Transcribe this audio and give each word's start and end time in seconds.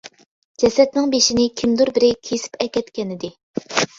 جەسەتنىڭ 0.63 1.11
بېشىنى 1.11 1.43
كىمدۇر 1.61 1.93
بىرى 1.97 2.11
كېسىپ 2.31 2.57
ئەكەتكەنىدى. 2.67 3.33